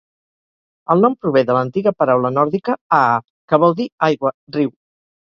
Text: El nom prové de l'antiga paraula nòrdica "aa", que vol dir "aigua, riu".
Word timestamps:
El 0.93 1.03
nom 1.05 1.15
prové 1.25 1.41
de 1.49 1.57
l'antiga 1.57 1.93
paraula 1.99 2.31
nòrdica 2.37 2.75
"aa", 2.99 3.11
que 3.53 3.59
vol 3.65 3.77
dir 3.81 3.85
"aigua, 4.09 4.33
riu". 4.57 4.73